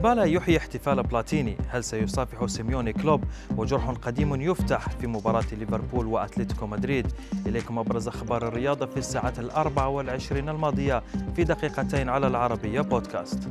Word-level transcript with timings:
ديبالا 0.00 0.24
يحيي 0.24 0.56
احتفال 0.56 1.02
بلاتيني. 1.02 1.56
هل 1.68 1.84
سيصافح 1.84 2.46
سيميوني 2.46 2.92
كلوب؟ 2.92 3.24
وجرح 3.56 3.90
قديم 3.90 4.40
يفتح 4.40 4.88
في 4.88 5.06
مباراة 5.06 5.44
ليفربول 5.52 6.06
وأتلتيكو 6.06 6.66
مدريد. 6.66 7.12
إليكم 7.46 7.78
أبرز 7.78 8.08
أخبار 8.08 8.48
الرياضة 8.48 8.86
في 8.86 8.96
الساعة 8.96 9.34
الأربع 9.38 9.86
والعشرين 9.86 10.48
الماضية 10.48 11.02
في 11.36 11.44
دقيقتين 11.44 12.08
على 12.08 12.26
العربية 12.26 12.80
بودكاست. 12.80 13.48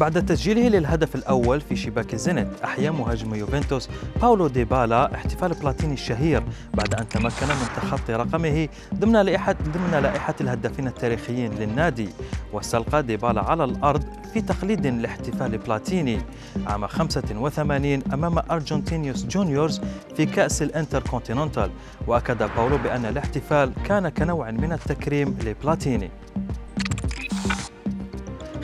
بعد 0.00 0.26
تسجيله 0.26 0.68
للهدف 0.68 1.14
الأول 1.14 1.60
في 1.60 1.76
شباك 1.76 2.14
زينيت 2.14 2.48
أحيا 2.64 2.90
مهاجم 2.90 3.34
يوفنتوس 3.34 3.88
باولو 4.20 4.46
ديبالا 4.46 5.14
احتفال 5.14 5.54
بلاتيني 5.54 5.94
الشهير 5.94 6.42
بعد 6.74 6.94
أن 6.94 7.08
تمكن 7.08 7.46
من 7.46 7.68
تخطي 7.76 8.14
رقمه 8.14 8.68
ضمن 8.94 9.16
لائحة 9.16 9.52
ضمن 9.52 10.00
لائحة 10.02 10.34
الهدافين 10.40 10.86
التاريخيين 10.86 11.54
للنادي. 11.54 12.08
واستلقى 12.52 13.02
ديبالا 13.02 13.40
على 13.40 13.64
الأرض 13.64 14.04
في 14.34 14.40
تقليد 14.40 14.86
لاحتفال 14.86 15.58
بلاتيني. 15.58 16.18
عام 16.66 16.86
85 16.86 18.02
أمام 18.12 18.38
أرجنتينيوس 18.50 19.24
جونيورز 19.24 19.80
في 20.16 20.26
كأس 20.26 20.62
الانتر 20.62 21.02
كونتيننتال 21.02 21.70
وأكد 22.06 22.50
باولو 22.56 22.78
بأن 22.78 23.04
الاحتفال 23.04 23.72
كان 23.84 24.08
كنوع 24.08 24.50
من 24.50 24.72
التكريم 24.72 25.38
لبلاتيني. 25.44 26.10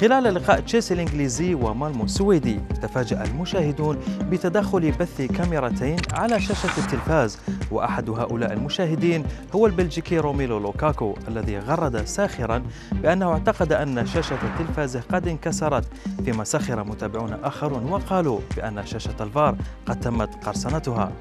خلال 0.00 0.34
لقاء 0.34 0.60
تشيلسي 0.60 0.94
الإنجليزي 0.94 1.54
ومالمو 1.54 2.04
السويدي 2.04 2.60
تفاجأ 2.82 3.24
المشاهدون 3.24 3.98
بتدخل 4.20 4.90
بث 4.90 5.22
كاميرتين 5.22 5.96
على 6.12 6.40
شاشة 6.40 6.78
التلفاز 6.78 7.38
وأحد 7.70 8.10
هؤلاء 8.10 8.52
المشاهدين 8.52 9.24
هو 9.54 9.66
البلجيكي 9.66 10.18
روميلو 10.18 10.58
لوكاكو 10.58 11.14
الذي 11.28 11.58
غرد 11.58 12.04
ساخرا 12.04 12.62
بأنه 12.92 13.32
اعتقد 13.32 13.72
أن 13.72 14.06
شاشة 14.06 14.38
التلفاز 14.42 14.96
قد 14.96 15.28
انكسرت 15.28 15.84
فيما 16.24 16.44
سخر 16.44 16.84
متابعون 16.84 17.32
آخرون 17.32 17.84
وقالوا 17.84 18.40
بأن 18.56 18.86
شاشة 18.86 19.16
الفار 19.20 19.56
قد 19.86 20.00
تمت 20.00 20.44
قرصنتها. 20.44 21.12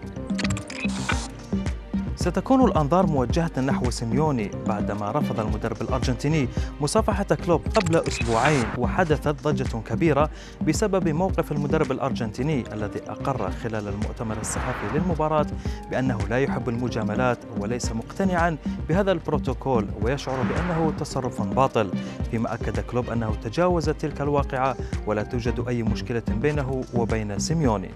ستكون 2.27 2.65
الأنظار 2.65 3.05
موجهة 3.05 3.59
نحو 3.59 3.89
سيميوني 3.89 4.51
بعدما 4.67 5.11
رفض 5.11 5.39
المدرب 5.39 5.81
الأرجنتيني 5.81 6.47
مصافحة 6.81 7.23
كلوب 7.45 7.61
قبل 7.75 7.95
أسبوعين 8.07 8.65
وحدثت 8.77 9.47
ضجة 9.47 9.77
كبيرة 9.79 10.29
بسبب 10.67 11.09
موقف 11.09 11.51
المدرب 11.51 11.91
الأرجنتيني 11.91 12.63
الذي 12.73 12.99
أقر 13.07 13.51
خلال 13.51 13.87
المؤتمر 13.87 14.37
الصحفي 14.37 14.97
للمباراة 14.97 15.45
بأنه 15.91 16.17
لا 16.29 16.39
يحب 16.39 16.69
المجاملات 16.69 17.37
وليس 17.59 17.91
مقتنعا 17.91 18.57
بهذا 18.89 19.11
البروتوكول 19.11 19.87
ويشعر 20.01 20.41
بأنه 20.43 20.93
تصرف 20.99 21.41
باطل 21.41 21.91
فيما 22.31 22.53
أكد 22.53 22.79
كلوب 22.79 23.09
أنه 23.09 23.35
تجاوز 23.43 23.89
تلك 23.89 24.21
الواقعة 24.21 24.75
ولا 25.05 25.23
توجد 25.23 25.67
أي 25.67 25.83
مشكلة 25.83 26.23
بينه 26.29 26.81
وبين 26.93 27.39
سيميوني. 27.39 27.89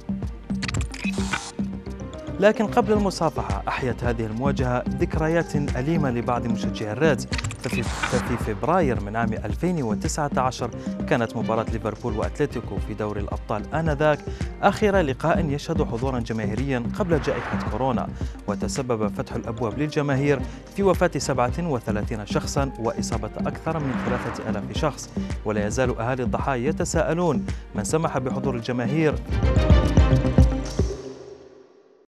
لكن 2.40 2.68
قبل 2.68 2.94
المصافحة 2.94 3.64
أحيت 3.68 4.04
هذه 4.04 4.26
المواجهة 4.26 4.84
ذكريات 4.90 5.56
أليمة 5.56 6.12
لبعض 6.12 6.48
مشجعي 6.48 6.92
الريدز 6.92 7.28
ففي, 7.64 7.84
ففي 7.84 8.38
فبراير 8.38 9.00
من 9.00 9.16
عام 9.16 9.34
2019 9.34 10.70
كانت 11.10 11.36
مباراة 11.38 11.66
ليفربول 11.74 12.18
وأتلتيكو 12.18 12.78
في 12.88 12.94
دوري 12.94 13.22
الأبطال 13.22 13.74
آنذاك 13.74 14.20
آخر 14.62 15.02
لقاء 15.02 15.46
يشهد 15.46 15.84
حضورا 15.84 16.20
جماهيريا 16.20 16.84
قبل 17.00 17.22
جائحة 17.22 17.70
كورونا. 17.72 18.08
وتسبب 18.48 19.08
فتح 19.08 19.36
الأبواب 19.36 19.80
للجماهير 19.80 20.40
في 20.76 20.84
وفاة 20.84 21.12
37 21.18 22.26
شخصا 22.26 22.72
وإصابة 22.80 23.30
أكثر 23.38 23.80
من 23.80 23.94
3000 24.36 24.78
شخص. 24.78 25.10
ولا 25.46 25.68
يزال 25.68 26.00
أهالي 26.00 26.24
الضحايا 26.24 26.70
يتساءلون 26.70 27.46
من 27.76 27.84
سمح 27.84 28.18
بحضور 28.18 28.56
الجماهير. 28.56 29.16